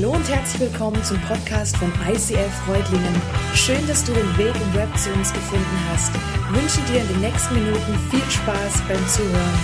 [0.00, 3.20] Hallo und herzlich willkommen zum Podcast von ICF Freudlingen.
[3.52, 6.12] Schön, dass du den Weg im Web zu uns gefunden hast.
[6.14, 9.58] Ich wünsche dir in den nächsten Minuten viel Spaß beim Zuhören.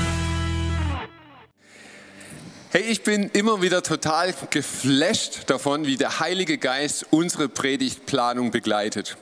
[2.70, 9.16] Hey, ich bin immer wieder total geflasht davon, wie der Heilige Geist unsere Predigtplanung begleitet.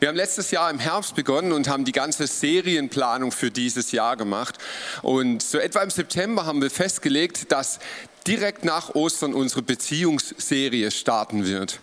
[0.00, 4.18] Wir haben letztes Jahr im Herbst begonnen und haben die ganze Serienplanung für dieses Jahr
[4.18, 4.58] gemacht.
[5.00, 7.78] Und so etwa im September haben wir festgelegt, dass
[8.28, 11.80] direkt nach Ostern unsere Beziehungsserie starten wird.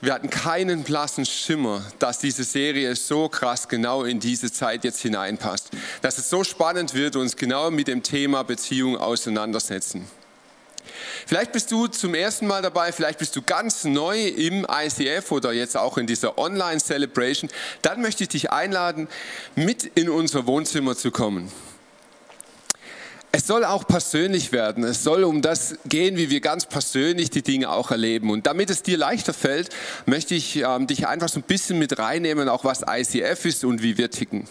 [0.00, 5.00] Wir hatten keinen blassen Schimmer, dass diese Serie so krass genau in diese Zeit jetzt
[5.00, 5.70] hineinpasst.
[6.02, 10.06] Dass es so spannend wird, uns genau mit dem Thema Beziehung auseinandersetzen.
[11.26, 15.52] Vielleicht bist du zum ersten Mal dabei, vielleicht bist du ganz neu im ICF oder
[15.52, 17.50] jetzt auch in dieser Online-Celebration.
[17.82, 19.08] Dann möchte ich dich einladen,
[19.54, 21.52] mit in unser Wohnzimmer zu kommen.
[23.36, 24.82] Es soll auch persönlich werden.
[24.82, 28.30] Es soll um das gehen, wie wir ganz persönlich die Dinge auch erleben.
[28.30, 29.68] Und damit es dir leichter fällt,
[30.06, 33.82] möchte ich ähm, dich einfach so ein bisschen mit reinnehmen, auch was ICF ist und
[33.82, 34.48] wie wir ticken.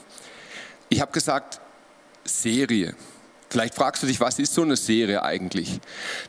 [0.90, 1.62] Ich habe gesagt,
[2.26, 2.94] Serie.
[3.50, 5.80] Vielleicht fragst du dich, was ist so eine Serie eigentlich?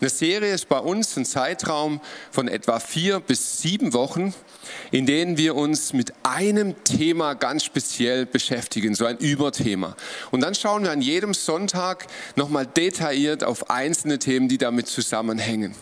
[0.00, 2.00] Eine Serie ist bei uns ein Zeitraum
[2.30, 4.34] von etwa vier bis sieben Wochen,
[4.90, 9.96] in denen wir uns mit einem Thema ganz speziell beschäftigen, so ein Überthema.
[10.30, 12.06] Und dann schauen wir an jedem Sonntag
[12.36, 15.74] nochmal detailliert auf einzelne Themen, die damit zusammenhängen.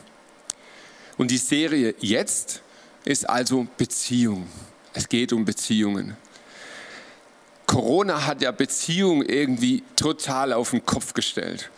[1.18, 2.62] Und die Serie jetzt
[3.04, 4.46] ist also Beziehung.
[4.92, 6.16] Es geht um Beziehungen.
[7.74, 11.70] Corona hat ja Beziehungen irgendwie total auf den Kopf gestellt.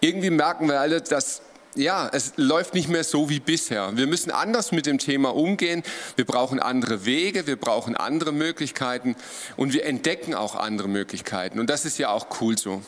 [0.00, 1.42] Irgendwie merken wir alle, dass
[1.74, 3.96] ja, es läuft nicht mehr so wie bisher.
[3.96, 5.82] Wir müssen anders mit dem Thema umgehen.
[6.14, 9.16] Wir brauchen andere Wege, wir brauchen andere Möglichkeiten
[9.56, 11.58] und wir entdecken auch andere Möglichkeiten.
[11.58, 12.80] Und das ist ja auch cool so.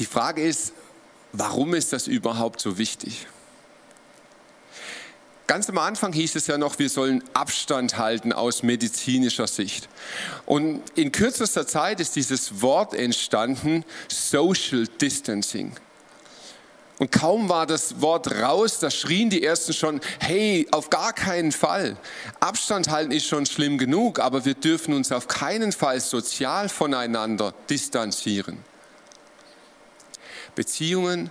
[0.00, 0.72] Die Frage ist,
[1.32, 3.28] warum ist das überhaupt so wichtig?
[5.50, 9.88] Ganz am Anfang hieß es ja noch, wir sollen Abstand halten aus medizinischer Sicht.
[10.46, 15.72] Und in kürzester Zeit ist dieses Wort entstanden, Social Distancing.
[17.00, 21.50] Und kaum war das Wort raus, da schrien die Ersten schon, hey, auf gar keinen
[21.50, 21.96] Fall.
[22.38, 27.54] Abstand halten ist schon schlimm genug, aber wir dürfen uns auf keinen Fall sozial voneinander
[27.68, 28.58] distanzieren.
[30.54, 31.28] Beziehungen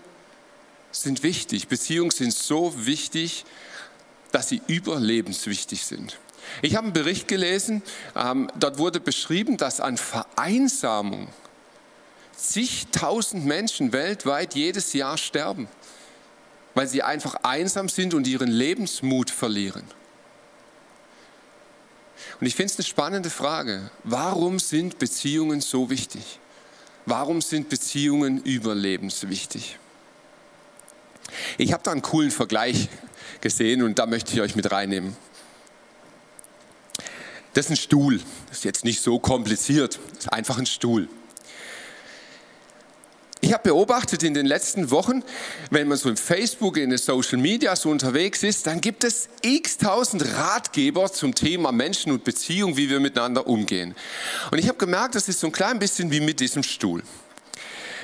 [0.92, 1.70] sind wichtig.
[1.70, 3.46] Beziehungen sind so wichtig,
[4.32, 6.18] dass sie überlebenswichtig sind.
[6.62, 7.84] Ich habe einen Bericht gelesen,
[8.16, 11.28] ähm, dort wurde beschrieben, dass an Vereinsamung
[12.36, 15.68] zigtausend Menschen weltweit jedes Jahr sterben,
[16.74, 19.84] weil sie einfach einsam sind und ihren Lebensmut verlieren.
[22.40, 23.92] Und ich finde es eine spannende Frage.
[24.04, 26.40] Warum sind Beziehungen so wichtig?
[27.06, 29.78] Warum sind Beziehungen überlebenswichtig?
[31.58, 32.90] Ich habe da einen coolen Vergleich
[33.42, 35.16] gesehen und da möchte ich euch mit reinnehmen.
[37.54, 38.22] Das ist ein Stuhl.
[38.48, 40.00] Das ist jetzt nicht so kompliziert.
[40.10, 41.10] Das ist einfach ein Stuhl.
[43.42, 45.24] Ich habe beobachtet in den letzten Wochen,
[45.72, 49.30] wenn man so im Facebook, in den Social Media so unterwegs ist, dann gibt es
[49.42, 53.96] x tausend Ratgeber zum Thema Menschen und Beziehung, wie wir miteinander umgehen.
[54.52, 57.02] Und ich habe gemerkt, das ist so ein klein bisschen wie mit diesem Stuhl.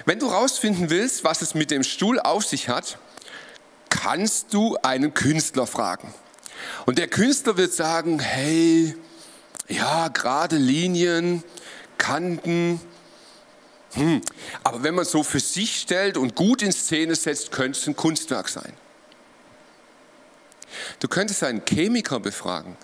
[0.06, 2.98] Wenn du rausfinden willst, was es mit dem Stuhl auf sich hat,
[4.06, 6.14] kannst du einen Künstler fragen.
[6.86, 8.96] Und der Künstler wird sagen, hey,
[9.68, 11.44] ja, gerade Linien,
[11.98, 12.80] Kanten,
[13.94, 14.22] hm.
[14.64, 17.96] Aber wenn man so für sich stellt und gut in Szene setzt, könnte es ein
[17.96, 18.74] Kunstwerk sein.
[21.00, 22.78] Du könntest einen Chemiker befragen.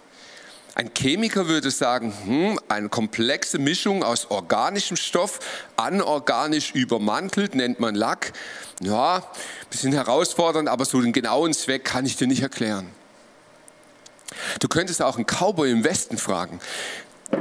[0.73, 5.39] Ein Chemiker würde sagen, hm, eine komplexe Mischung aus organischem Stoff,
[5.75, 8.31] anorganisch übermantelt, nennt man Lack.
[8.79, 9.23] Ja, ein
[9.69, 12.89] bisschen herausfordernd, aber so den genauen Zweck kann ich dir nicht erklären.
[14.59, 16.61] Du könntest auch einen Cowboy im Westen fragen.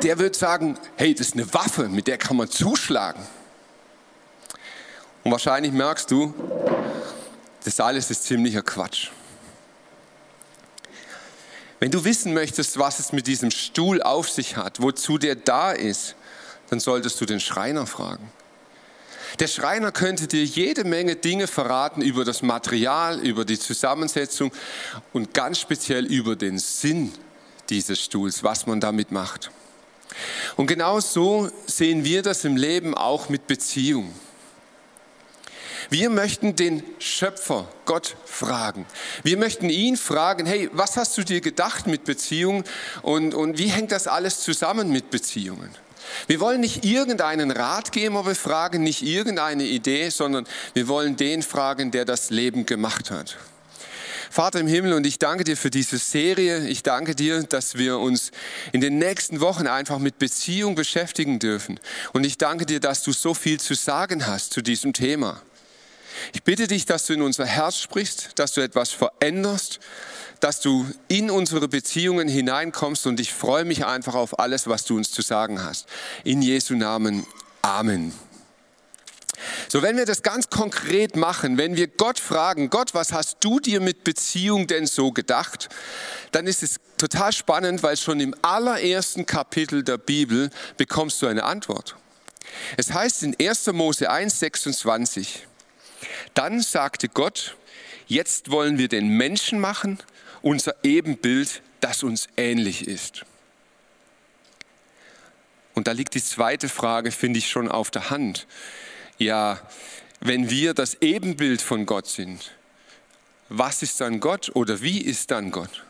[0.02, 3.24] Der wird sagen, hey, das ist eine Waffe, mit der kann man zuschlagen.
[5.22, 6.34] Und wahrscheinlich merkst du,
[7.64, 9.10] das alles ist ziemlicher Quatsch.
[11.80, 15.72] Wenn du wissen möchtest, was es mit diesem Stuhl auf sich hat, wozu der da
[15.72, 16.14] ist,
[16.68, 18.30] dann solltest du den Schreiner fragen.
[19.38, 24.52] Der Schreiner könnte dir jede Menge Dinge verraten über das Material, über die Zusammensetzung
[25.12, 27.12] und ganz speziell über den Sinn
[27.70, 29.50] dieses Stuhls, was man damit macht.
[30.56, 34.14] Und genau so sehen wir das im Leben auch mit Beziehungen.
[35.90, 38.86] Wir möchten den Schöpfer, Gott, fragen.
[39.24, 42.62] Wir möchten ihn fragen, hey, was hast du dir gedacht mit Beziehungen
[43.02, 45.70] und, und wie hängt das alles zusammen mit Beziehungen?
[46.28, 52.04] Wir wollen nicht irgendeinen Ratgeber befragen, nicht irgendeine Idee, sondern wir wollen den fragen, der
[52.04, 53.36] das Leben gemacht hat.
[54.30, 56.68] Vater im Himmel, und ich danke dir für diese Serie.
[56.68, 58.30] Ich danke dir, dass wir uns
[58.70, 61.80] in den nächsten Wochen einfach mit Beziehung beschäftigen dürfen.
[62.12, 65.42] Und ich danke dir, dass du so viel zu sagen hast zu diesem Thema.
[66.32, 69.80] Ich bitte dich, dass du in unser Herz sprichst, dass du etwas veränderst,
[70.40, 74.96] dass du in unsere Beziehungen hineinkommst und ich freue mich einfach auf alles, was du
[74.96, 75.86] uns zu sagen hast.
[76.24, 77.26] In Jesu Namen.
[77.62, 78.12] Amen.
[79.68, 83.60] So, wenn wir das ganz konkret machen, wenn wir Gott fragen, Gott, was hast du
[83.60, 85.68] dir mit Beziehung denn so gedacht?
[86.32, 91.44] Dann ist es total spannend, weil schon im allerersten Kapitel der Bibel bekommst du eine
[91.44, 91.96] Antwort.
[92.76, 93.66] Es heißt in 1.
[93.68, 95.46] Mose 1, 26,
[96.34, 97.56] dann sagte Gott,
[98.06, 99.98] jetzt wollen wir den Menschen machen,
[100.42, 103.24] unser Ebenbild, das uns ähnlich ist.
[105.74, 108.46] Und da liegt die zweite Frage, finde ich schon auf der Hand
[109.20, 109.60] ja,
[110.20, 112.52] wenn wir das Ebenbild von Gott sind,
[113.48, 115.84] was ist dann Gott oder wie ist dann Gott?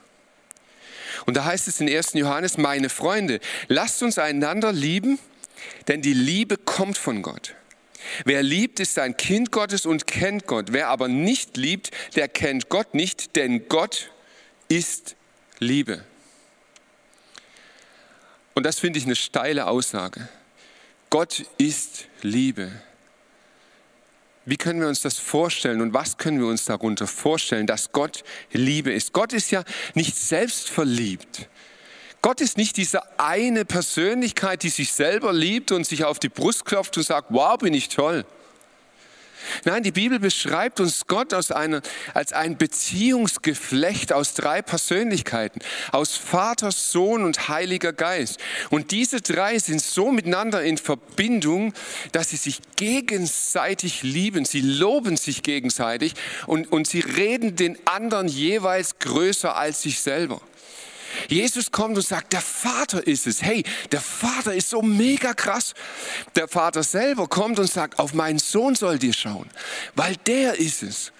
[1.26, 2.14] Und da heißt es in 1.
[2.14, 5.18] Johannes, meine Freunde, lasst uns einander lieben,
[5.88, 7.54] denn die Liebe kommt von Gott.
[8.24, 10.72] Wer liebt, ist ein Kind Gottes und kennt Gott.
[10.72, 14.10] Wer aber nicht liebt, der kennt Gott nicht, denn Gott
[14.68, 15.16] ist
[15.58, 16.04] Liebe.
[18.54, 20.28] Und das finde ich eine steile Aussage.
[21.08, 22.70] Gott ist Liebe.
[24.44, 28.24] Wie können wir uns das vorstellen und was können wir uns darunter vorstellen, dass Gott
[28.52, 29.12] Liebe ist?
[29.12, 29.64] Gott ist ja
[29.94, 31.48] nicht selbst verliebt.
[32.22, 36.64] Gott ist nicht diese eine Persönlichkeit, die sich selber liebt und sich auf die Brust
[36.64, 38.26] klopft und sagt, wow, bin ich toll.
[39.64, 41.82] Nein, die Bibel beschreibt uns Gott aus einer,
[42.14, 45.60] als ein Beziehungsgeflecht aus drei Persönlichkeiten,
[45.92, 48.38] aus Vater, Sohn und Heiliger Geist.
[48.70, 51.72] Und diese drei sind so miteinander in Verbindung,
[52.12, 54.44] dass sie sich gegenseitig lieben.
[54.44, 56.14] Sie loben sich gegenseitig
[56.46, 60.40] und, und sie reden den anderen jeweils größer als sich selber.
[61.28, 63.42] Jesus kommt und sagt, der Vater ist es.
[63.42, 65.74] Hey, der Vater ist so mega krass.
[66.34, 69.48] Der Vater selber kommt und sagt, auf meinen Sohn sollt ihr schauen,
[69.94, 71.12] weil der ist es.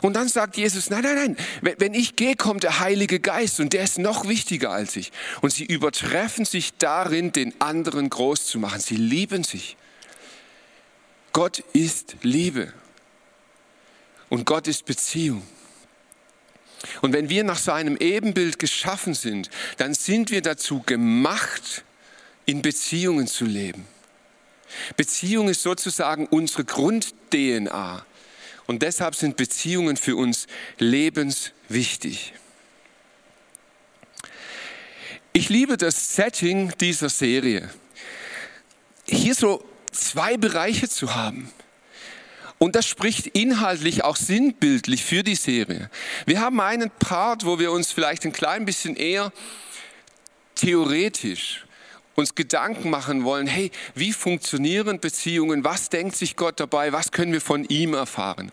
[0.00, 3.72] Und dann sagt Jesus, nein, nein, nein, wenn ich gehe, kommt der Heilige Geist und
[3.72, 5.12] der ist noch wichtiger als ich.
[5.42, 8.80] Und sie übertreffen sich darin, den anderen groß zu machen.
[8.80, 9.76] Sie lieben sich.
[11.32, 12.72] Gott ist Liebe.
[14.28, 15.42] Und Gott ist Beziehung.
[17.00, 21.84] Und wenn wir nach seinem Ebenbild geschaffen sind, dann sind wir dazu gemacht,
[22.44, 23.86] in Beziehungen zu leben.
[24.96, 28.04] Beziehung ist sozusagen unsere Grund-DNA.
[28.66, 30.46] Und deshalb sind Beziehungen für uns
[30.78, 32.32] lebenswichtig.
[35.32, 37.70] Ich liebe das Setting dieser Serie.
[39.06, 41.50] Hier so zwei Bereiche zu haben.
[42.62, 45.90] Und das spricht inhaltlich auch sinnbildlich für die Serie.
[46.26, 49.32] Wir haben einen Part, wo wir uns vielleicht ein klein bisschen eher
[50.54, 51.66] theoretisch
[52.14, 55.64] uns Gedanken machen wollen, hey, wie funktionieren Beziehungen?
[55.64, 56.92] Was denkt sich Gott dabei?
[56.92, 58.52] Was können wir von ihm erfahren?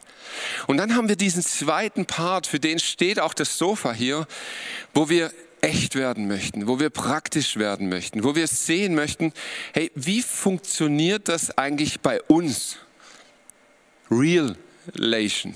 [0.65, 4.25] Und dann haben wir diesen zweiten Part, für den steht auch das Sofa hier,
[4.95, 9.33] wo wir echt werden möchten, wo wir praktisch werden möchten, wo wir sehen möchten,
[9.75, 12.79] hey, wie funktioniert das eigentlich bei uns?
[14.11, 14.55] Real
[14.95, 15.55] Relation,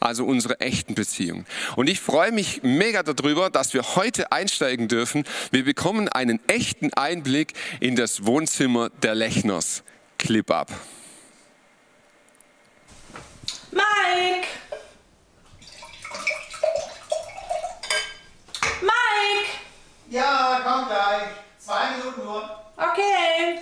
[0.00, 1.46] also unsere echten Beziehungen.
[1.76, 5.24] Und ich freue mich mega darüber, dass wir heute einsteigen dürfen.
[5.50, 9.82] Wir bekommen einen echten Einblick in das Wohnzimmer der Lechners.
[10.18, 10.70] Clip ab.
[13.70, 14.46] Mike!
[18.82, 19.48] Mike!
[20.10, 21.28] Ja, komm gleich.
[21.58, 22.50] Zwei Minuten nur.
[22.76, 23.60] Okay.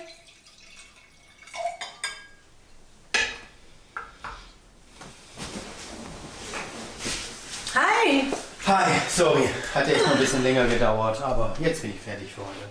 [7.75, 8.23] Hi!
[8.65, 9.47] Hi, sorry.
[9.75, 12.69] Hat echt noch ein bisschen länger gedauert, aber jetzt bin ich fertig für heute.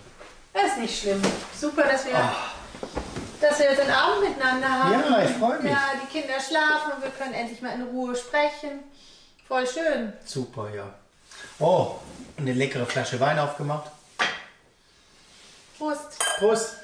[0.52, 1.22] Das ist nicht schlimm.
[1.58, 2.32] Super, dass wir,
[3.40, 4.92] dass wir den Abend miteinander haben.
[4.92, 5.70] Ja, ich freu mich.
[5.70, 8.82] Ja, die Kinder schlafen und wir können endlich mal in Ruhe sprechen.
[9.46, 10.12] Voll schön.
[10.24, 10.94] Super, ja.
[11.58, 11.96] Oh,
[12.36, 13.90] eine leckere Flasche Wein aufgemacht.
[15.78, 16.18] Prost.
[16.38, 16.74] Prost.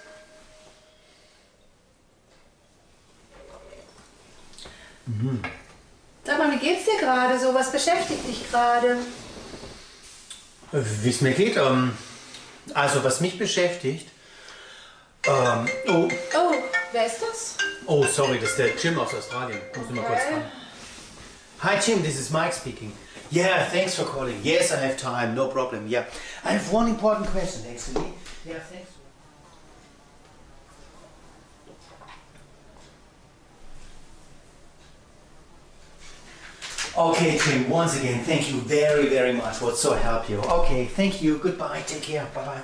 [6.24, 7.52] Sag mal, wie geht's dir gerade so?
[7.52, 8.96] Was beschäftigt dich gerade?
[10.76, 11.96] Wie es mir geht, ähm,
[12.74, 14.08] also was mich beschäftigt,
[15.24, 16.54] ähm, oh, Oh,
[16.90, 17.56] wer ist das?
[17.86, 19.60] oh, sorry, das ist der Jim aus Australien.
[19.76, 20.32] Muss ich mal kurz Okay.
[20.32, 20.44] fragen.
[21.60, 22.92] Hi Jim, this is Mike speaking.
[23.30, 24.34] Yeah, thanks for calling.
[24.42, 25.86] Yes, I have time, no problem.
[25.88, 26.06] Yeah,
[26.44, 28.12] I have one important question actually.
[28.44, 28.90] Yeah, thanks.
[37.04, 39.60] Okay, Tim, once again, thank you very, very much.
[39.60, 40.38] What so help you.
[40.38, 41.36] Okay, thank you.
[41.36, 41.82] Goodbye.
[41.86, 42.26] Take care.
[42.34, 42.62] Bye bye.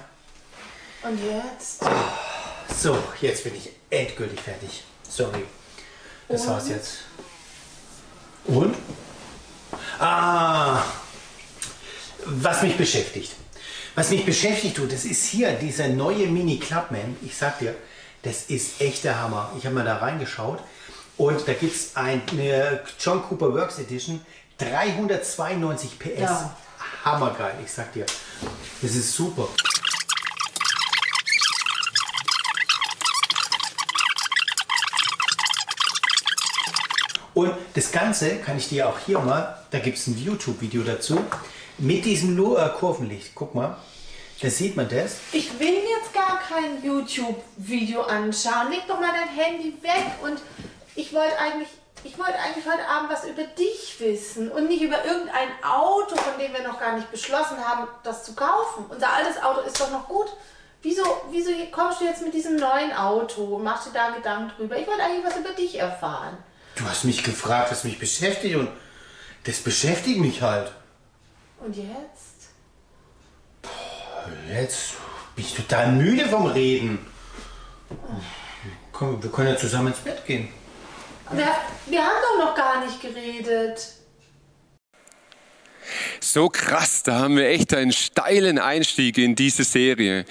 [1.03, 1.85] Und jetzt?
[2.75, 4.83] So, jetzt bin ich endgültig fertig.
[5.07, 5.45] Sorry.
[6.27, 7.01] Das war's jetzt.
[8.47, 8.77] Und?
[9.99, 10.85] Ah,
[12.25, 13.33] was mich beschäftigt.
[13.95, 17.15] Was mich beschäftigt, du, das ist hier dieser neue Mini Clubman.
[17.21, 17.75] Ich sag dir,
[18.23, 19.53] das ist echt der Hammer.
[19.59, 20.61] Ich habe mal da reingeschaut
[21.21, 24.25] und da gibt es eine John Cooper Works Edition,
[24.57, 26.19] 392 PS.
[26.19, 26.57] Ja.
[27.05, 28.07] Hammergeil, ich sag dir.
[28.81, 29.47] Das ist super.
[37.35, 41.23] Und das Ganze kann ich dir auch hier mal, da gibt es ein YouTube-Video dazu,
[41.77, 43.33] mit diesem äh, Kurvenlicht.
[43.35, 43.77] Guck mal,
[44.41, 45.19] da sieht man das.
[45.33, 48.71] Ich will jetzt gar kein YouTube-Video anschauen.
[48.71, 50.41] Leg doch mal dein Handy weg und
[51.01, 51.69] ich wollte eigentlich,
[52.05, 56.39] ich wollte eigentlich heute Abend was über dich wissen und nicht über irgendein Auto, von
[56.39, 58.85] dem wir noch gar nicht beschlossen haben, das zu kaufen.
[58.89, 60.29] Unser altes Auto ist doch noch gut.
[60.83, 63.59] Wieso, wieso kommst du jetzt mit diesem neuen Auto?
[63.59, 64.77] Machst du da Gedanken drüber?
[64.77, 66.37] Ich wollte eigentlich was über dich erfahren.
[66.77, 68.69] Du hast mich gefragt, was mich beschäftigt und
[69.45, 70.73] das beschäftigt mich halt.
[71.61, 72.51] Und jetzt?
[74.51, 74.95] Jetzt
[75.35, 77.07] bin ich total müde vom Reden.
[78.93, 80.49] Komm, wir können ja zusammen ins Bett gehen.
[81.33, 81.49] Wir,
[81.87, 83.81] wir haben doch noch gar nicht geredet.
[86.21, 90.25] So krass, da haben wir echt einen steilen Einstieg in diese Serie,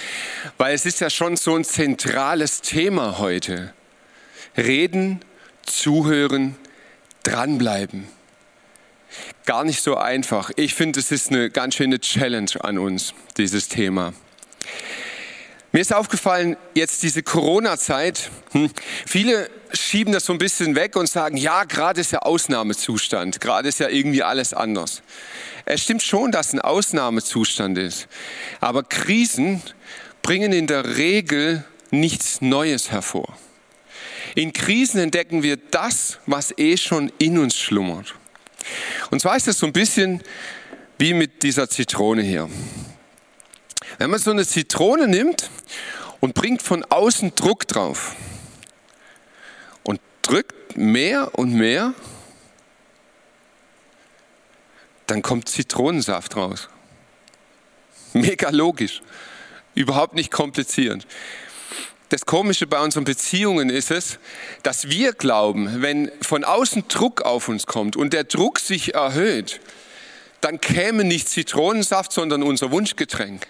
[0.57, 3.73] weil es ist ja schon so ein zentrales Thema heute.
[4.57, 5.21] Reden,
[5.63, 6.55] zuhören,
[7.23, 8.07] dranbleiben.
[9.45, 10.51] Gar nicht so einfach.
[10.55, 14.13] Ich finde, es ist eine ganz schöne Challenge an uns, dieses Thema.
[15.71, 18.71] Mir ist aufgefallen, jetzt diese Corona-Zeit, hm,
[19.05, 23.69] viele schieben das so ein bisschen weg und sagen, ja, gerade ist ja Ausnahmezustand, gerade
[23.69, 25.03] ist ja irgendwie alles anders.
[25.65, 28.07] Es stimmt schon, dass ein Ausnahmezustand ist,
[28.59, 29.61] aber Krisen
[30.23, 33.37] bringen in der Regel nichts Neues hervor.
[34.33, 38.15] In Krisen entdecken wir das, was eh schon in uns schlummert.
[39.11, 40.23] Und zwar ist es so ein bisschen
[40.97, 42.49] wie mit dieser Zitrone hier.
[43.99, 45.49] Wenn man so eine Zitrone nimmt
[46.21, 48.15] und bringt von außen Druck drauf
[49.83, 51.93] und drückt mehr und mehr,
[55.05, 56.69] dann kommt Zitronensaft raus.
[58.13, 59.01] Mega logisch,
[59.75, 61.05] überhaupt nicht kompliziert.
[62.07, 64.17] Das Komische bei unseren Beziehungen ist es,
[64.63, 69.59] dass wir glauben, wenn von außen Druck auf uns kommt und der Druck sich erhöht,
[70.39, 73.45] dann käme nicht Zitronensaft, sondern unser Wunschgetränk.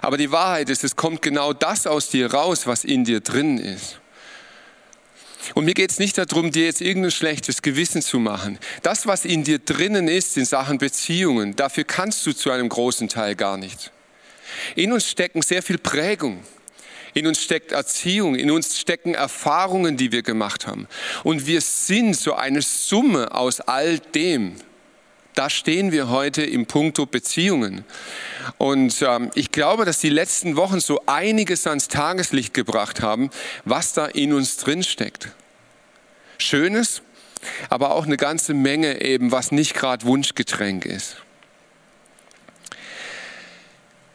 [0.00, 3.58] Aber die Wahrheit ist, es kommt genau das aus dir raus, was in dir drin
[3.58, 4.00] ist.
[5.54, 8.58] Und mir geht es nicht darum, dir jetzt irgendein schlechtes Gewissen zu machen.
[8.82, 13.08] Das, was in dir drinnen ist in Sachen Beziehungen, dafür kannst du zu einem großen
[13.08, 13.90] Teil gar nicht.
[14.76, 16.44] In uns stecken sehr viel Prägung.
[17.14, 20.88] In uns steckt Erziehung, in uns stecken Erfahrungen, die wir gemacht haben.
[21.24, 24.56] Und wir sind so eine Summe aus all dem.
[25.34, 27.84] Da stehen wir heute im Punkto Beziehungen.
[28.58, 33.30] Und ähm, ich glaube, dass die letzten Wochen so einiges ans Tageslicht gebracht haben,
[33.64, 35.28] was da in uns drin steckt.
[36.36, 37.00] Schönes,
[37.70, 41.16] aber auch eine ganze Menge eben, was nicht gerade Wunschgetränk ist.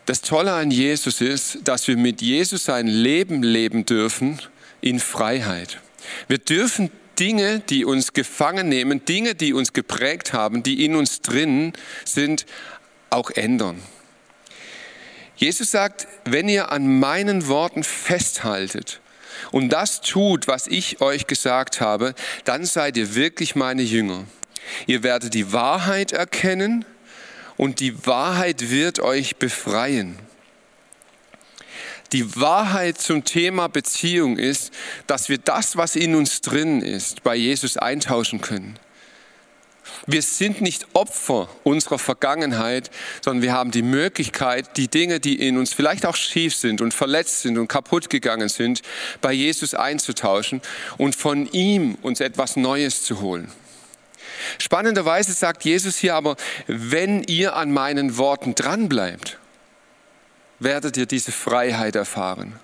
[0.05, 4.39] Das Tolle an Jesus ist, dass wir mit Jesus ein Leben leben dürfen
[4.81, 5.81] in Freiheit.
[6.27, 11.21] Wir dürfen Dinge, die uns gefangen nehmen, Dinge, die uns geprägt haben, die in uns
[11.21, 11.73] drin
[12.05, 12.45] sind,
[13.09, 13.81] auch ändern.
[15.35, 19.01] Jesus sagt, wenn ihr an meinen Worten festhaltet
[19.51, 24.25] und das tut, was ich euch gesagt habe, dann seid ihr wirklich meine Jünger.
[24.87, 26.85] Ihr werdet die Wahrheit erkennen
[27.55, 30.17] und die Wahrheit wird euch befreien.
[32.13, 34.71] Die Wahrheit zum Thema Beziehung ist,
[35.07, 38.79] dass wir das, was in uns drin ist, bei Jesus eintauschen können.
[40.05, 45.57] Wir sind nicht Opfer unserer Vergangenheit, sondern wir haben die Möglichkeit, die Dinge, die in
[45.57, 48.81] uns vielleicht auch schief sind und verletzt sind und kaputt gegangen sind,
[49.21, 50.61] bei Jesus einzutauschen
[50.97, 53.51] und von ihm uns etwas Neues zu holen.
[54.59, 56.35] Spannenderweise sagt Jesus hier aber,
[56.67, 59.39] wenn ihr an meinen Worten dranbleibt,
[60.59, 62.59] werdet ihr diese Freiheit erfahren.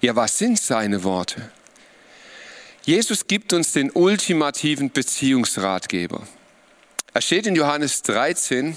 [0.00, 1.50] Ja, was sind seine Worte?
[2.84, 6.26] Jesus gibt uns den ultimativen Beziehungsratgeber.
[7.12, 8.76] Er steht in Johannes 13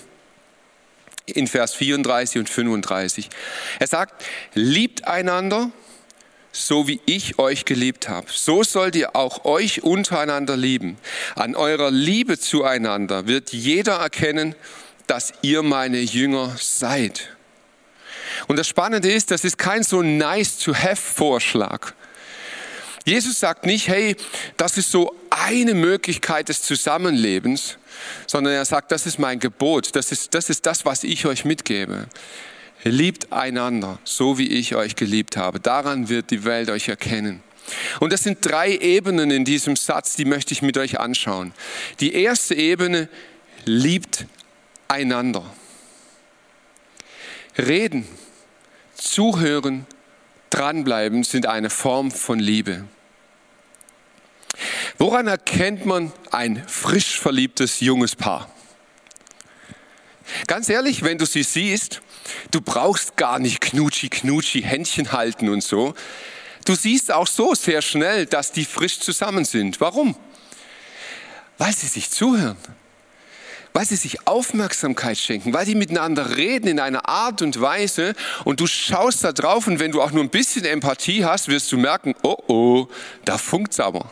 [1.25, 3.29] in Vers 34 und 35.
[3.79, 4.23] Er sagt,
[4.55, 5.71] liebt einander,
[6.51, 8.27] so wie ich euch geliebt habe.
[8.31, 10.97] So sollt ihr auch euch untereinander lieben.
[11.35, 14.55] An eurer Liebe zueinander wird jeder erkennen,
[15.05, 17.29] dass ihr meine Jünger seid.
[18.48, 21.93] Und das Spannende ist, das ist kein so nice to have Vorschlag.
[23.05, 24.15] Jesus sagt nicht, hey,
[24.57, 27.77] das ist so eine Möglichkeit des Zusammenlebens,
[28.27, 31.45] sondern er sagt, das ist mein Gebot, das ist das, ist das was ich euch
[31.45, 32.07] mitgebe.
[32.83, 35.59] Liebt einander, so wie ich euch geliebt habe.
[35.59, 37.43] Daran wird die Welt euch erkennen.
[38.00, 41.53] Und das sind drei Ebenen in diesem Satz, die möchte ich mit euch anschauen.
[42.00, 43.09] Die erste Ebene,
[43.65, 44.25] liebt
[44.88, 45.43] einander.
[47.67, 48.07] Reden,
[48.95, 49.85] zuhören,
[50.49, 52.85] dranbleiben sind eine Form von Liebe.
[54.97, 58.49] Woran erkennt man ein frisch verliebtes junges Paar?
[60.47, 62.01] Ganz ehrlich, wenn du sie siehst,
[62.51, 65.95] du brauchst gar nicht knutschi knutschi Händchen halten und so.
[66.65, 69.81] Du siehst auch so sehr schnell, dass die frisch zusammen sind.
[69.81, 70.15] Warum?
[71.57, 72.57] Weil sie sich zuhören.
[73.73, 78.59] Weil sie sich Aufmerksamkeit schenken, weil die miteinander reden in einer Art und Weise und
[78.59, 81.77] du schaust da drauf und wenn du auch nur ein bisschen Empathie hast, wirst du
[81.77, 82.88] merken, oh oh,
[83.25, 84.11] da funkt's aber.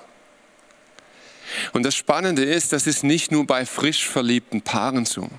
[1.74, 5.30] Und das Spannende ist, das ist nicht nur bei frisch verliebten Paaren so.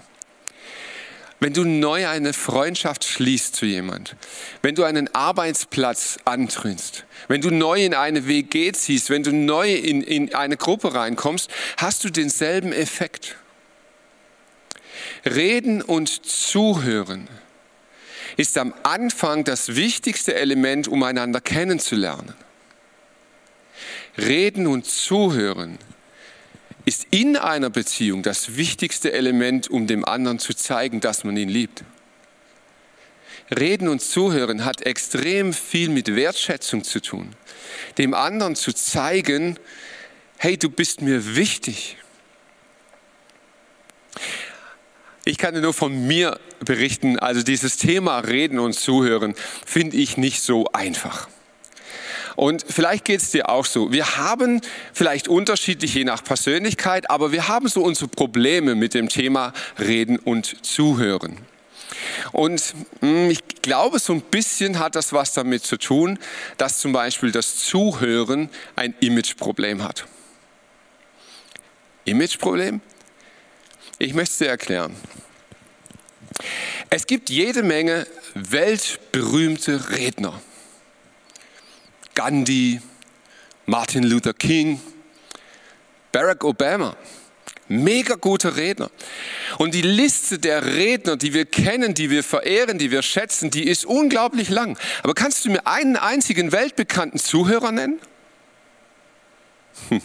[1.40, 4.16] Wenn du neu eine Freundschaft schließt zu jemand,
[4.62, 9.72] wenn du einen Arbeitsplatz antrittst, wenn du neu in eine WG ziehst, wenn du neu
[9.72, 13.36] in, in eine Gruppe reinkommst, hast du denselben Effekt.
[15.34, 17.28] Reden und Zuhören
[18.36, 22.34] ist am Anfang das wichtigste Element, um einander kennenzulernen.
[24.16, 25.78] Reden und Zuhören
[26.84, 31.48] ist in einer Beziehung das wichtigste Element, um dem anderen zu zeigen, dass man ihn
[31.48, 31.84] liebt.
[33.56, 37.34] Reden und Zuhören hat extrem viel mit Wertschätzung zu tun.
[37.96, 39.58] Dem anderen zu zeigen,
[40.36, 41.96] hey, du bist mir wichtig.
[45.28, 49.34] Ich kann dir nur von mir berichten, also dieses Thema Reden und Zuhören
[49.66, 51.28] finde ich nicht so einfach.
[52.34, 53.92] Und vielleicht geht es dir auch so.
[53.92, 54.62] Wir haben
[54.94, 60.18] vielleicht unterschiedlich je nach Persönlichkeit, aber wir haben so unsere Probleme mit dem Thema Reden
[60.18, 61.36] und Zuhören.
[62.32, 66.18] Und hm, ich glaube, so ein bisschen hat das was damit zu tun,
[66.56, 70.06] dass zum Beispiel das Zuhören ein Imageproblem hat.
[72.06, 72.80] Imageproblem?
[74.00, 74.94] Ich möchte es dir erklären.
[76.88, 80.40] Es gibt jede Menge weltberühmte Redner.
[82.14, 82.80] Gandhi,
[83.66, 84.80] Martin Luther King,
[86.12, 86.96] Barack Obama.
[87.66, 88.90] Mega guter Redner.
[89.58, 93.68] Und die Liste der Redner, die wir kennen, die wir verehren, die wir schätzen, die
[93.68, 94.78] ist unglaublich lang.
[95.02, 98.00] Aber kannst du mir einen einzigen weltbekannten Zuhörer nennen?
[99.90, 100.00] Hm.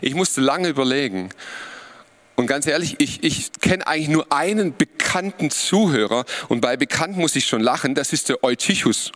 [0.00, 1.28] Ich musste lange überlegen.
[2.38, 6.24] Und ganz ehrlich, ich, ich kenne eigentlich nur einen bekannten Zuhörer.
[6.46, 9.10] Und bei bekannt muss ich schon lachen, das ist der Eutychus.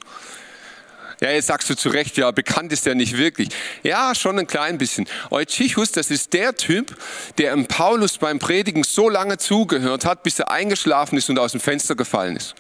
[1.21, 3.51] Ja, jetzt sagst du zu Recht, ja, bekannt ist er nicht wirklich.
[3.85, 5.07] Ja, schon ein klein bisschen.
[5.31, 6.97] Eutychus, das ist der Typ,
[7.39, 11.53] der im Paulus beim Predigen so lange zugehört hat, bis er eingeschlafen ist und aus
[11.53, 12.57] dem Fenster gefallen ist.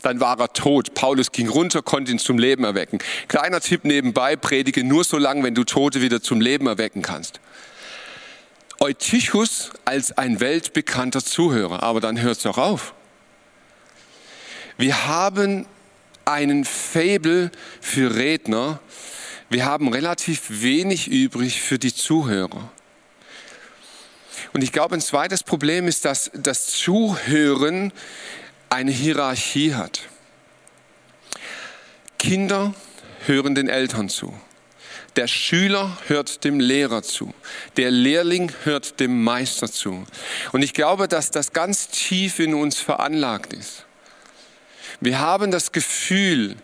[0.00, 0.94] Dann war er tot.
[0.94, 3.00] Paulus ging runter, konnte ihn zum Leben erwecken.
[3.28, 7.38] Kleiner Tipp nebenbei, predige nur so lange, wenn du Tote wieder zum Leben erwecken kannst.
[8.80, 12.94] Eutychus als ein weltbekannter Zuhörer, aber dann hört es auch auf.
[14.76, 15.66] Wir haben
[16.24, 18.80] einen Fabel für Redner.
[19.50, 22.70] Wir haben relativ wenig übrig für die Zuhörer.
[24.52, 27.92] Und ich glaube, ein zweites Problem ist, dass das Zuhören
[28.70, 30.02] eine Hierarchie hat.
[32.18, 32.74] Kinder
[33.26, 34.38] hören den Eltern zu.
[35.16, 37.34] Der Schüler hört dem Lehrer zu.
[37.76, 40.06] Der Lehrling hört dem Meister zu.
[40.52, 43.84] Und ich glaube, dass das ganz tief in uns veranlagt ist.
[45.00, 46.56] Wir haben das Gefühl,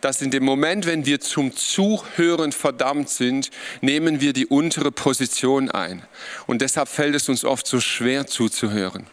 [0.00, 5.70] dass in dem Moment, wenn wir zum Zuhören verdammt sind, nehmen wir die untere Position
[5.70, 6.02] ein.
[6.46, 9.06] Und deshalb fällt es uns oft so schwer zuzuhören.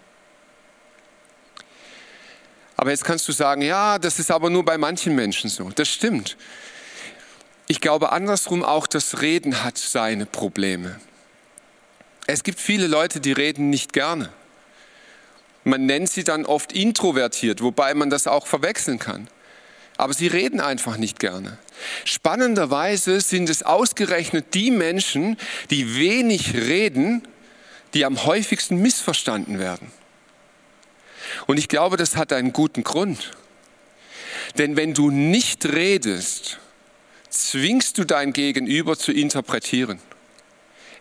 [2.78, 5.72] Aber jetzt kannst du sagen, ja, das ist aber nur bei manchen Menschen so.
[5.74, 6.38] Das stimmt.
[7.68, 11.00] Ich glaube andersrum auch, das Reden hat seine Probleme.
[12.28, 14.32] Es gibt viele Leute, die reden nicht gerne.
[15.64, 19.28] Man nennt sie dann oft introvertiert, wobei man das auch verwechseln kann.
[19.98, 21.58] Aber sie reden einfach nicht gerne.
[22.04, 25.38] Spannenderweise sind es ausgerechnet die Menschen,
[25.72, 27.28] die wenig reden,
[27.94, 29.92] die am häufigsten missverstanden werden.
[31.48, 33.32] Und ich glaube, das hat einen guten Grund.
[34.58, 36.60] Denn wenn du nicht redest,
[37.36, 40.00] zwingst du dein Gegenüber zu interpretieren.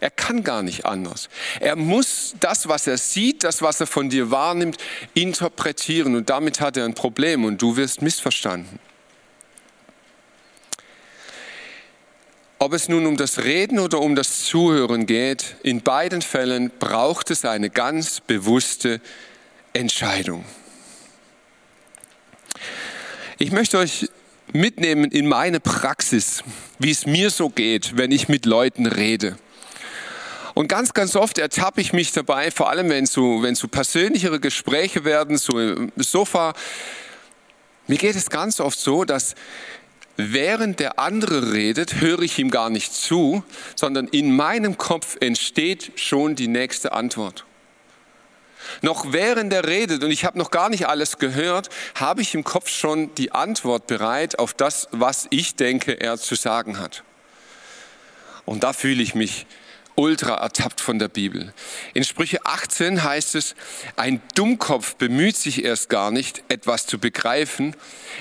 [0.01, 1.29] Er kann gar nicht anders.
[1.61, 4.77] Er muss das, was er sieht, das, was er von dir wahrnimmt,
[5.14, 6.14] interpretieren.
[6.14, 8.79] Und damit hat er ein Problem und du wirst missverstanden.
[12.59, 17.31] Ob es nun um das Reden oder um das Zuhören geht, in beiden Fällen braucht
[17.31, 19.01] es eine ganz bewusste
[19.73, 20.44] Entscheidung.
[23.38, 24.09] Ich möchte euch
[24.55, 26.43] mitnehmen in meine Praxis,
[26.79, 29.37] wie es mir so geht, wenn ich mit Leuten rede.
[30.55, 34.38] Und ganz, ganz oft ertappe ich mich dabei, vor allem wenn so, wenn so persönlichere
[34.38, 36.55] Gespräche werden, so im Sofa.
[37.88, 39.35] Mir geht es ganz oft so, dass
[40.17, 43.43] während der andere redet, höre ich ihm gar nicht zu,
[43.75, 47.45] sondern in meinem Kopf entsteht schon die nächste Antwort.
[48.83, 52.44] Noch während er redet und ich habe noch gar nicht alles gehört, habe ich im
[52.44, 57.03] Kopf schon die Antwort bereit auf das, was ich denke, er zu sagen hat.
[58.44, 59.46] Und da fühle ich mich
[59.96, 61.53] ultra ertappt von der Bibel.
[61.92, 63.55] In Sprüche 18 heißt es,
[63.96, 67.77] ein Dummkopf bemüht sich erst gar nicht, etwas zu begreifen,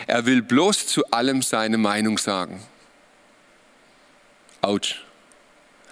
[0.08, 2.62] er will bloß zu allem seine Meinung sagen.
[4.62, 5.04] Autsch,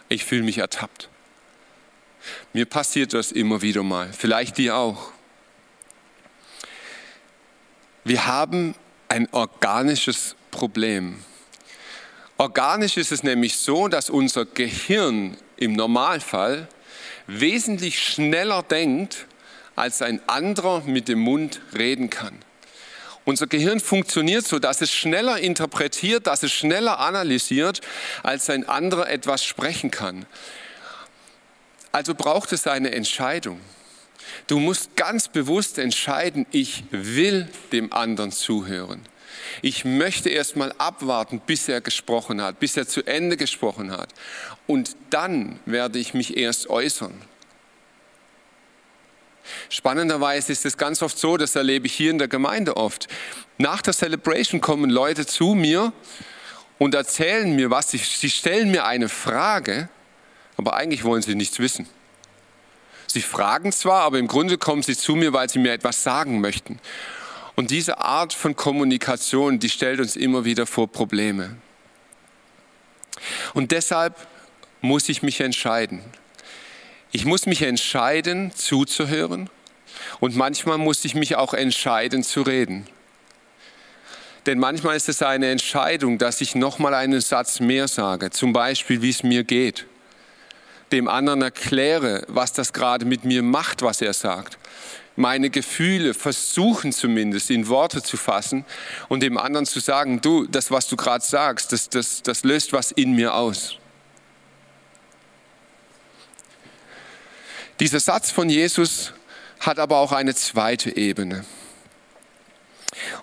[0.08, 1.10] ich fühle mich ertappt.
[2.54, 5.12] Mir passiert das immer wieder mal, vielleicht dir auch.
[8.04, 8.76] Wir haben
[9.10, 11.24] ein organisches Problem.
[12.38, 16.68] Organisch ist es nämlich so, dass unser Gehirn im Normalfall
[17.28, 19.28] wesentlich schneller denkt,
[19.76, 22.40] als ein anderer mit dem Mund reden kann.
[23.24, 27.82] Unser Gehirn funktioniert so, dass es schneller interpretiert, dass es schneller analysiert,
[28.24, 30.26] als ein anderer etwas sprechen kann.
[31.92, 33.60] Also braucht es eine Entscheidung.
[34.48, 39.02] Du musst ganz bewusst entscheiden, ich will dem anderen zuhören.
[39.62, 44.10] Ich möchte erst mal abwarten, bis er gesprochen hat, bis er zu Ende gesprochen hat.
[44.68, 47.14] Und dann werde ich mich erst äußern.
[49.70, 53.08] Spannenderweise ist es ganz oft so, das erlebe ich hier in der Gemeinde oft.
[53.58, 55.92] Nach der Celebration kommen Leute zu mir
[56.78, 57.92] und erzählen mir was.
[57.92, 59.90] Sie stellen mir eine Frage,
[60.58, 61.88] aber eigentlich wollen sie nichts wissen.
[63.08, 66.40] Sie fragen zwar, aber im Grunde kommen sie zu mir, weil sie mir etwas sagen
[66.40, 66.80] möchten.
[67.56, 71.58] Und diese Art von Kommunikation, die stellt uns immer wieder vor Probleme.
[73.54, 74.16] Und deshalb
[74.82, 76.02] muss ich mich entscheiden.
[77.12, 79.50] Ich muss mich entscheiden, zuzuhören.
[80.20, 82.88] Und manchmal muss ich mich auch entscheiden, zu reden.
[84.46, 89.02] Denn manchmal ist es eine Entscheidung, dass ich nochmal einen Satz mehr sage, zum Beispiel,
[89.02, 89.86] wie es mir geht.
[90.92, 94.58] Dem anderen erkläre, was das gerade mit mir macht, was er sagt
[95.16, 98.66] meine Gefühle versuchen zumindest in Worte zu fassen
[99.10, 102.74] und dem anderen zu sagen, du, das, was du gerade sagst, das, das, das löst
[102.74, 103.78] was in mir aus.
[107.80, 109.14] Dieser Satz von Jesus
[109.60, 111.46] hat aber auch eine zweite Ebene.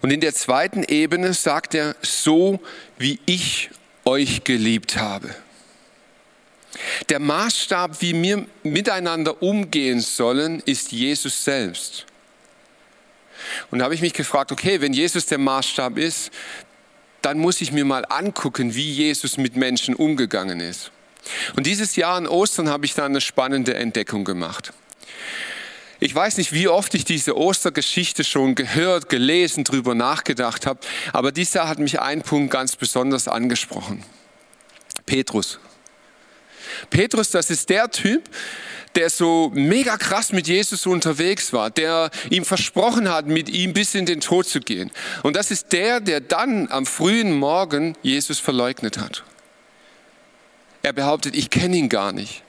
[0.01, 2.61] Und in der zweiten Ebene sagt er, so
[2.97, 3.71] wie ich
[4.05, 5.35] euch geliebt habe.
[7.09, 12.07] Der Maßstab, wie wir miteinander umgehen sollen, ist Jesus selbst.
[13.71, 16.31] Und da habe ich mich gefragt, okay, wenn Jesus der Maßstab ist,
[17.23, 20.91] dann muss ich mir mal angucken, wie Jesus mit Menschen umgegangen ist.
[21.57, 24.73] Und dieses Jahr an Ostern habe ich da eine spannende Entdeckung gemacht.
[26.01, 30.81] Ich weiß nicht, wie oft ich diese Ostergeschichte schon gehört, gelesen, drüber nachgedacht habe,
[31.13, 34.05] aber dieses Jahr hat mich ein Punkt ganz besonders angesprochen.
[35.07, 35.59] Petrus.
[36.91, 38.29] Petrus, das ist der Typ,
[38.95, 43.95] der so mega krass mit Jesus unterwegs war, der ihm versprochen hat, mit ihm bis
[43.95, 44.91] in den Tod zu gehen.
[45.23, 49.25] Und das ist der, der dann am frühen Morgen Jesus verleugnet hat.
[50.83, 52.43] Er behauptet, ich kenne ihn gar nicht.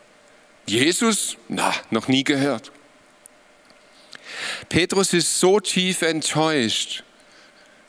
[0.65, 1.37] Jesus?
[1.47, 2.71] Na, noch nie gehört.
[4.69, 7.03] Petrus ist so tief enttäuscht,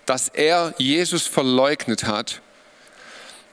[0.07, 2.41] dass er Jesus verleugnet hat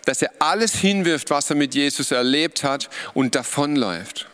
[0.08, 4.30] dass er alles hinwirft, was er mit Jesus erlebt hat und davonläuft.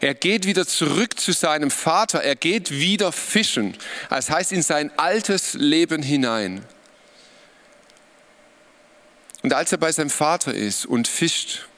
[0.00, 3.76] Er geht wieder zurück zu seinem Vater, er geht wieder fischen,
[4.10, 6.64] das heißt in sein altes Leben hinein.
[9.42, 11.68] Und als er bei seinem Vater ist und fischt,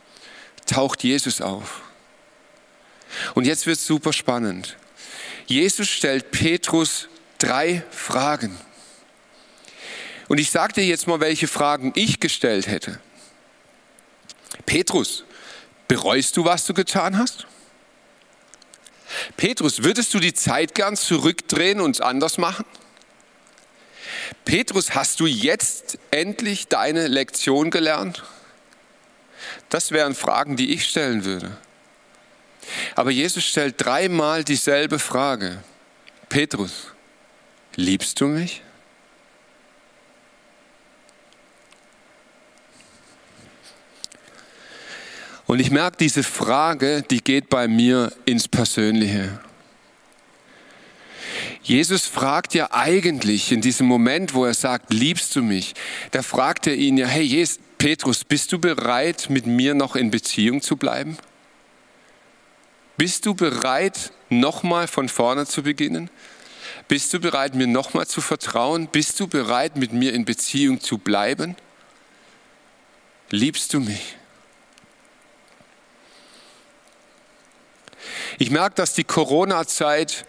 [0.64, 1.82] taucht Jesus auf.
[3.35, 4.76] Und jetzt wird es super spannend.
[5.46, 8.56] Jesus stellt Petrus drei Fragen.
[10.28, 13.00] Und ich sage dir jetzt mal, welche Fragen ich gestellt hätte.
[14.64, 15.24] Petrus,
[15.88, 17.46] bereust du, was du getan hast?
[19.36, 22.64] Petrus, würdest du die Zeit gern zurückdrehen und anders machen?
[24.44, 28.24] Petrus, hast du jetzt endlich deine Lektion gelernt?
[29.68, 31.56] Das wären Fragen, die ich stellen würde.
[32.94, 35.62] Aber Jesus stellt dreimal dieselbe Frage.
[36.28, 36.92] Petrus,
[37.76, 38.62] liebst du mich?
[45.46, 49.38] Und ich merke, diese Frage, die geht bei mir ins Persönliche.
[51.62, 55.74] Jesus fragt ja eigentlich in diesem Moment, wo er sagt, liebst du mich,
[56.11, 60.11] da fragt er ihn ja, hey Jesus, Petrus, bist du bereit, mit mir noch in
[60.11, 61.16] Beziehung zu bleiben?
[62.96, 66.09] Bist du bereit, nochmal von vorne zu beginnen?
[66.88, 68.88] Bist du bereit, mir nochmal zu vertrauen?
[68.88, 71.56] Bist du bereit, mit mir in Beziehung zu bleiben?
[73.30, 74.16] Liebst du mich?
[78.38, 80.24] Ich merke, dass die Corona-Zeit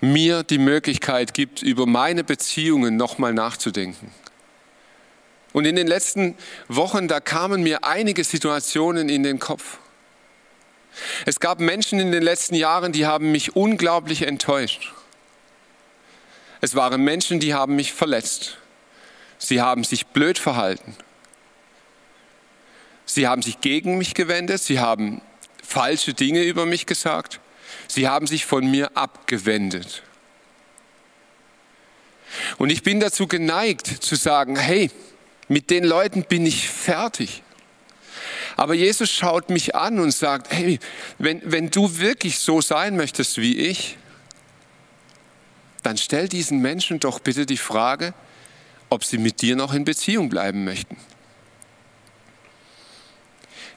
[0.00, 4.12] mir die Möglichkeit gibt, über meine Beziehungen nochmal nachzudenken.
[5.52, 6.36] Und in den letzten
[6.68, 9.78] Wochen, da kamen mir einige Situationen in den Kopf.
[11.26, 14.92] Es gab Menschen in den letzten Jahren, die haben mich unglaublich enttäuscht.
[16.60, 18.58] Es waren Menschen, die haben mich verletzt.
[19.38, 20.94] Sie haben sich blöd verhalten.
[23.06, 24.62] Sie haben sich gegen mich gewendet.
[24.62, 25.22] Sie haben
[25.70, 27.40] falsche Dinge über mich gesagt.
[27.86, 30.02] Sie haben sich von mir abgewendet.
[32.58, 34.90] Und ich bin dazu geneigt zu sagen, hey,
[35.48, 37.42] mit den Leuten bin ich fertig.
[38.56, 40.78] Aber Jesus schaut mich an und sagt, hey,
[41.18, 43.96] wenn, wenn du wirklich so sein möchtest wie ich,
[45.82, 48.12] dann stell diesen Menschen doch bitte die Frage,
[48.90, 50.96] ob sie mit dir noch in Beziehung bleiben möchten.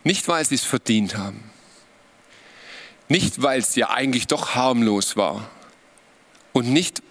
[0.03, 1.52] Nicht, weil sie es verdient haben.
[3.07, 5.49] Nicht, weil es ja eigentlich doch harmlos war.
[6.53, 7.01] Und nicht,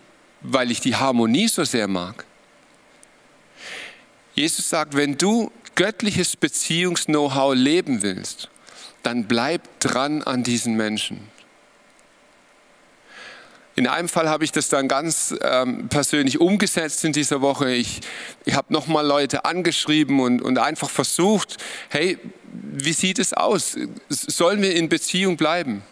[0.40, 2.24] weil ich die Harmonie so sehr mag.
[4.34, 8.48] Jesus sagt, wenn du göttliches Beziehungs-Know-how leben willst,
[9.02, 11.28] dann bleib dran an diesen Menschen.
[13.74, 17.72] In einem Fall habe ich das dann ganz ähm, persönlich umgesetzt in dieser Woche.
[17.72, 18.00] Ich,
[18.44, 21.56] ich habe nochmal Leute angeschrieben und, und einfach versucht,
[21.88, 22.18] hey,
[22.52, 23.76] wie sieht es aus?
[24.08, 25.82] Sollen wir in Beziehung bleiben?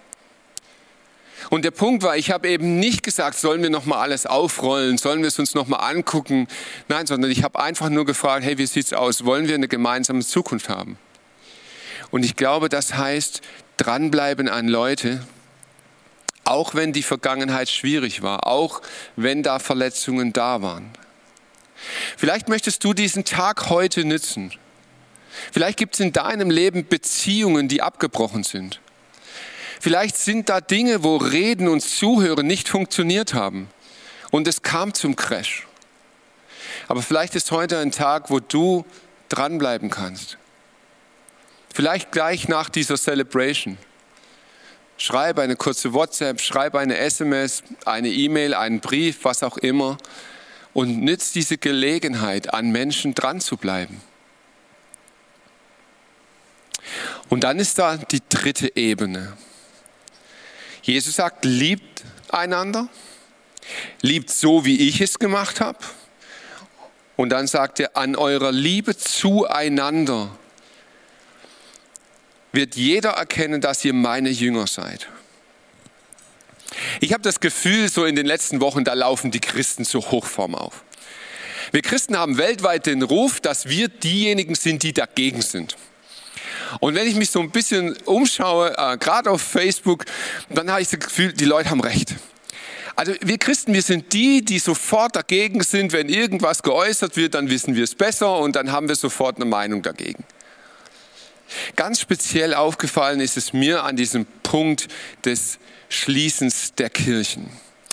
[1.49, 5.23] Und der Punkt war, ich habe eben nicht gesagt, sollen wir nochmal alles aufrollen, sollen
[5.23, 6.47] wir es uns nochmal angucken.
[6.89, 9.25] Nein, sondern ich habe einfach nur gefragt, hey, wie sieht's aus?
[9.25, 10.99] Wollen wir eine gemeinsame Zukunft haben?
[12.11, 13.41] Und ich glaube, das heißt,
[13.79, 15.25] dranbleiben an Leute,
[16.45, 18.83] auch wenn die Vergangenheit schwierig war, auch
[19.17, 20.91] wenn da Verletzungen da waren.
[22.17, 24.53] Vielleicht möchtest du diesen Tag heute nützen.
[25.53, 28.81] Vielleicht gibt es in deinem Leben Beziehungen, die abgebrochen sind.
[29.81, 33.69] Vielleicht sind da Dinge, wo Reden und Zuhören nicht funktioniert haben.
[34.31, 35.67] Und es kam zum Crash.
[36.87, 38.85] Aber vielleicht ist heute ein Tag, wo du
[39.29, 40.39] dranbleiben kannst.
[41.73, 43.79] Vielleicht gleich nach dieser Celebration.
[44.99, 49.97] Schreibe eine kurze WhatsApp, schreibe eine SMS, eine E-Mail, einen Brief, was auch immer.
[50.75, 54.03] Und nützt diese Gelegenheit, an Menschen dran zu bleiben.
[57.31, 59.33] Und dann ist da die dritte Ebene.
[60.83, 62.89] Jesus sagt, liebt einander,
[64.03, 65.79] liebt so, wie ich es gemacht habe.
[67.17, 70.37] Und dann sagt er, an eurer Liebe zueinander
[72.53, 75.09] wird jeder erkennen, dass ihr meine Jünger seid.
[77.01, 80.57] Ich habe das Gefühl, so in den letzten Wochen, da laufen die Christen zur Hochform
[80.57, 80.83] auf.
[81.71, 85.77] Wir Christen haben weltweit den Ruf, dass wir diejenigen sind, die dagegen sind.
[86.79, 90.05] Und wenn ich mich so ein bisschen umschaue, äh, gerade auf Facebook,
[90.49, 92.15] dann habe ich das Gefühl, die Leute haben recht.
[92.97, 95.93] Also wir Christen, wir sind die, die sofort dagegen sind.
[95.93, 99.47] Wenn irgendwas geäußert wird, dann wissen wir es besser und dann haben wir sofort eine
[99.47, 100.25] Meinung dagegen.
[101.77, 104.89] Ganz speziell aufgefallen ist es mir an diesem Punkt
[105.25, 107.51] des Schließens der Kirchen.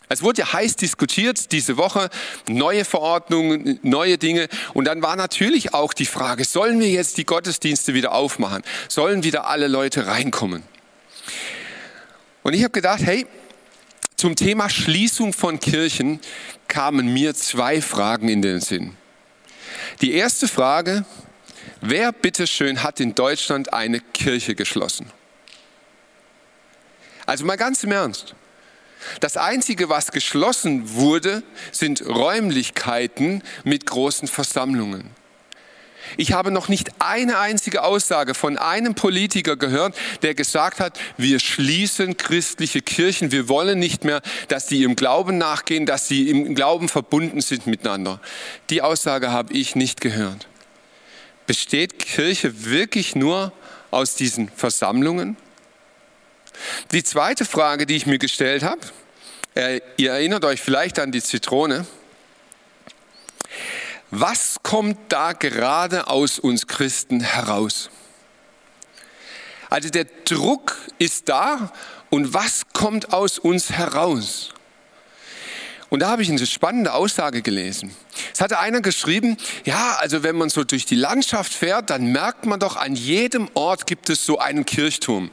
[0.10, 2.10] Es wurde ja heiß diskutiert diese Woche,
[2.48, 4.48] neue Verordnungen, neue Dinge.
[4.74, 8.64] Und dann war natürlich auch die Frage, sollen wir jetzt die Gottesdienste wieder aufmachen?
[8.88, 10.64] Sollen wieder alle Leute reinkommen?
[12.44, 13.28] Und ich habe gedacht, hey,
[14.16, 16.22] zum Thema Schließung von Kirchen
[16.70, 18.96] kamen mir zwei Fragen in den Sinn.
[20.02, 21.06] Die erste Frage,
[21.82, 25.12] wer bitteschön hat in Deutschland eine Kirche geschlossen?
[27.26, 28.34] Also mal ganz im Ernst.
[29.20, 35.10] Das Einzige, was geschlossen wurde, sind Räumlichkeiten mit großen Versammlungen.
[36.16, 41.40] Ich habe noch nicht eine einzige Aussage von einem Politiker gehört, der gesagt hat, wir
[41.40, 46.56] schließen christliche Kirchen, wir wollen nicht mehr, dass die im Glauben nachgehen, dass sie im
[46.56, 48.22] Glauben verbunden sind miteinander.
[48.70, 50.48] Die Aussage habe ich nicht gehört.
[51.46, 53.52] Besteht Kirche wirklich nur
[53.92, 55.38] aus diesen Versammlungen?
[56.92, 58.82] Die zweite Frage, die ich mir gestellt habe,
[59.56, 61.86] äh, ihr erinnert euch vielleicht an die Zitrone.
[64.12, 67.90] Was kommt da gerade aus uns Christen heraus?
[69.70, 71.72] Also der Druck ist da
[72.10, 74.54] und was kommt aus uns heraus?
[75.90, 77.96] Und da habe ich eine spannende Aussage gelesen.
[78.34, 82.46] Es hatte einer geschrieben, ja, also wenn man so durch die Landschaft fährt, dann merkt
[82.46, 85.32] man doch, an jedem Ort gibt es so einen Kirchturm.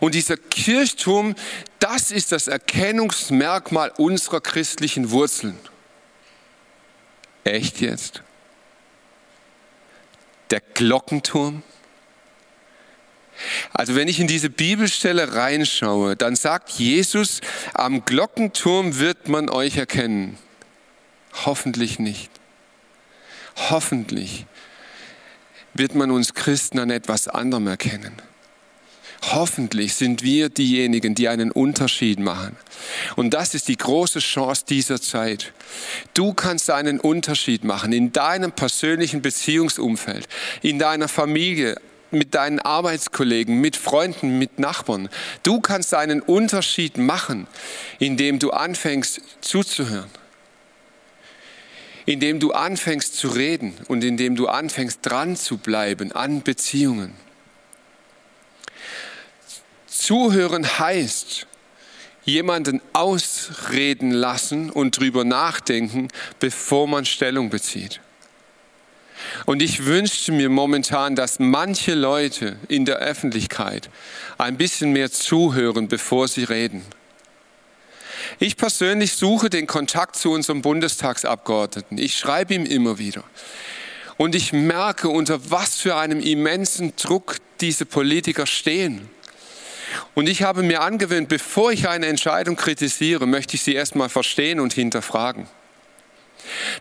[0.00, 1.34] Und dieser Kirchturm,
[1.78, 5.58] das ist das Erkennungsmerkmal unserer christlichen Wurzeln.
[7.44, 8.22] Echt jetzt?
[10.50, 11.62] Der Glockenturm?
[13.72, 17.40] Also wenn ich in diese Bibelstelle reinschaue, dann sagt Jesus,
[17.74, 20.38] am Glockenturm wird man euch erkennen.
[21.44, 22.30] Hoffentlich nicht.
[23.56, 24.46] Hoffentlich
[25.74, 28.20] wird man uns Christen an etwas anderem erkennen.
[29.22, 32.56] Hoffentlich sind wir diejenigen, die einen Unterschied machen.
[33.16, 35.52] Und das ist die große Chance dieser Zeit.
[36.14, 40.28] Du kannst einen Unterschied machen in deinem persönlichen Beziehungsumfeld,
[40.62, 41.76] in deiner Familie,
[42.10, 45.08] mit deinen Arbeitskollegen, mit Freunden, mit Nachbarn.
[45.42, 47.46] Du kannst einen Unterschied machen,
[47.98, 50.10] indem du anfängst zuzuhören,
[52.04, 57.25] indem du anfängst zu reden und indem du anfängst dran zu bleiben an Beziehungen.
[59.98, 61.46] Zuhören heißt,
[62.24, 66.08] jemanden ausreden lassen und drüber nachdenken,
[66.40, 68.00] bevor man Stellung bezieht.
[69.46, 73.88] Und ich wünschte mir momentan, dass manche Leute in der Öffentlichkeit
[74.38, 76.82] ein bisschen mehr zuhören, bevor sie reden.
[78.38, 81.96] Ich persönlich suche den Kontakt zu unserem Bundestagsabgeordneten.
[81.98, 83.24] Ich schreibe ihm immer wieder.
[84.16, 89.08] Und ich merke, unter was für einem immensen Druck diese Politiker stehen.
[90.14, 94.60] Und ich habe mir angewöhnt, bevor ich eine Entscheidung kritisiere, möchte ich sie erstmal verstehen
[94.60, 95.46] und hinterfragen.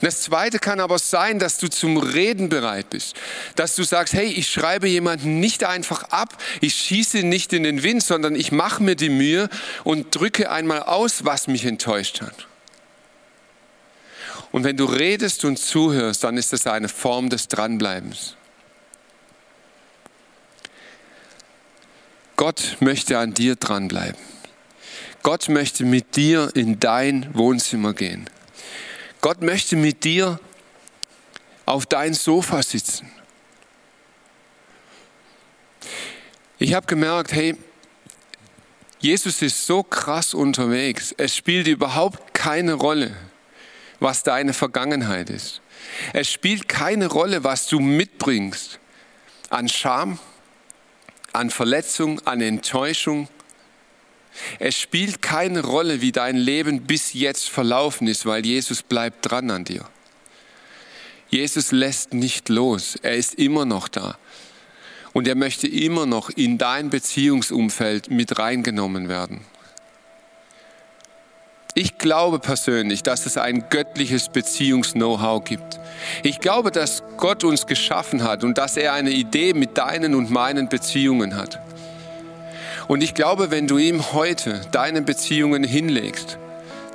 [0.01, 3.15] Das Zweite kann aber sein, dass du zum Reden bereit bist,
[3.55, 7.83] dass du sagst, hey, ich schreibe jemanden nicht einfach ab, ich schieße nicht in den
[7.83, 9.49] Wind, sondern ich mache mir die Mühe
[9.83, 12.47] und drücke einmal aus, was mich enttäuscht hat.
[14.51, 18.35] Und wenn du redest und zuhörst, dann ist das eine Form des Dranbleibens.
[22.35, 24.19] Gott möchte an dir dranbleiben.
[25.23, 28.29] Gott möchte mit dir in dein Wohnzimmer gehen.
[29.21, 30.39] Gott möchte mit dir
[31.65, 33.09] auf dein Sofa sitzen.
[36.59, 37.57] Ich habe gemerkt, hey,
[38.99, 41.13] Jesus ist so krass unterwegs.
[41.17, 43.15] Es spielt überhaupt keine Rolle,
[43.99, 45.61] was deine Vergangenheit ist.
[46.13, 48.79] Es spielt keine Rolle, was du mitbringst
[49.49, 50.19] an Scham,
[51.35, 53.27] an Verletzung, an Enttäuschung.
[54.59, 59.49] Es spielt keine Rolle, wie dein Leben bis jetzt verlaufen ist, weil Jesus bleibt dran
[59.51, 59.87] an dir.
[61.29, 64.17] Jesus lässt nicht los, er ist immer noch da.
[65.13, 69.41] Und er möchte immer noch in dein Beziehungsumfeld mit reingenommen werden.
[71.77, 75.77] Ich glaube persönlich, dass es ein göttliches Beziehungs-Know-how gibt.
[76.23, 80.31] Ich glaube, dass Gott uns geschaffen hat und dass er eine Idee mit deinen und
[80.31, 81.59] meinen Beziehungen hat.
[82.87, 86.37] Und ich glaube, wenn du ihm heute deine Beziehungen hinlegst,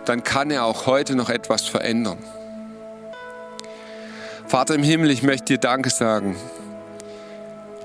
[0.07, 2.17] dann kann er auch heute noch etwas verändern.
[4.47, 6.37] Vater im Himmel, ich möchte dir Danke sagen,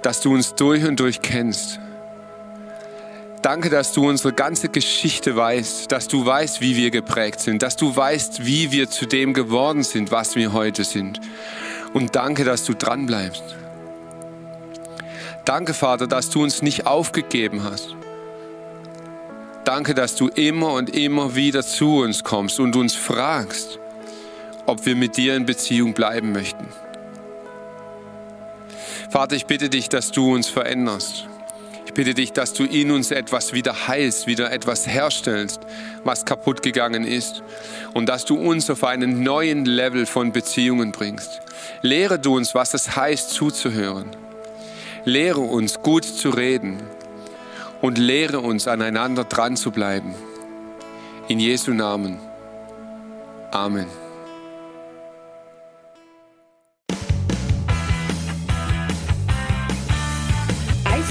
[0.01, 1.81] dass du uns durch und durch kennst
[3.45, 7.75] Danke, dass du unsere ganze Geschichte weißt, dass du weißt, wie wir geprägt sind, dass
[7.75, 11.21] du weißt, wie wir zu dem geworden sind, was wir heute sind.
[11.93, 13.43] Und danke, dass du dran bleibst.
[15.45, 17.95] Danke, Vater, dass du uns nicht aufgegeben hast.
[19.63, 23.77] Danke, dass du immer und immer wieder zu uns kommst und uns fragst,
[24.65, 26.65] ob wir mit dir in Beziehung bleiben möchten.
[29.11, 31.27] Vater, ich bitte dich, dass du uns veränderst
[31.95, 35.61] bitte dich, dass du in uns etwas wieder heilst, wieder etwas herstellst,
[36.03, 37.41] was kaputt gegangen ist.
[37.93, 41.41] Und dass du uns auf einen neuen Level von Beziehungen bringst.
[41.81, 44.11] Lehre du uns, was es heißt, zuzuhören.
[45.05, 46.83] Lehre uns, gut zu reden.
[47.81, 50.13] Und lehre uns, aneinander dran zu bleiben.
[51.27, 52.19] In Jesu Namen.
[53.51, 54.04] Amen.